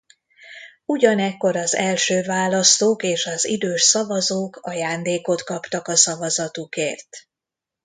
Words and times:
Ugyanekkor 0.85 1.55
az 1.55 1.75
első 1.75 2.21
választók 2.23 3.03
és 3.03 3.25
az 3.25 3.45
idős 3.45 3.81
szavazók 3.81 4.55
ajándékot 4.61 5.43
kaptak 5.43 5.87
a 5.87 5.95
szavazatukért. 5.95 7.07